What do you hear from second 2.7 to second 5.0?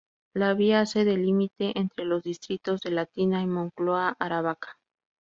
de Latina y Moncloa-Aravaca.